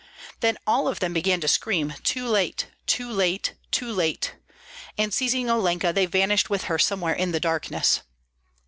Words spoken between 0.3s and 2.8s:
Then all of them began to scream: "Too late,